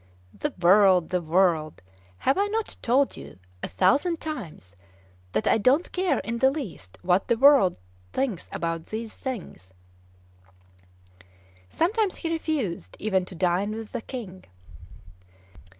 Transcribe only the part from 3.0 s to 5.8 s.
you a thousand times that I